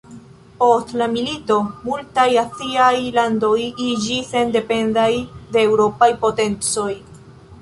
[0.61, 1.57] Post la milito,
[1.89, 3.53] multaj Aziaj landoj
[3.89, 5.09] iĝis sendependaj
[5.55, 6.91] de Eŭropaj potencoj.